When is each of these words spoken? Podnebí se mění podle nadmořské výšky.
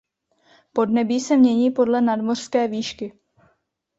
Podnebí 0.73 1.19
se 1.19 1.37
mění 1.37 1.71
podle 1.71 2.01
nadmořské 2.01 2.67
výšky. 2.67 3.13